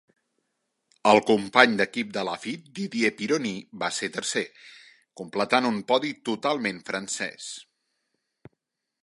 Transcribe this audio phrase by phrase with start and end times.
[1.09, 3.51] El company d'equip de Laffite, Didier Pironi,
[3.85, 4.43] va ser tercer,
[5.23, 7.53] completant un podi totalment francès.